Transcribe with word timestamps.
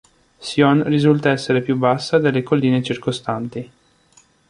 Sion 0.39 0.81
risulta 0.85 1.29
essere 1.29 1.61
più 1.61 1.75
bassa 1.77 2.17
delle 2.17 2.41
colline 2.41 2.81
circostanti. 2.81 3.71